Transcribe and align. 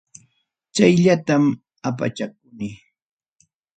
Chayllatam 0.75 1.45
apachakuni. 1.89 2.69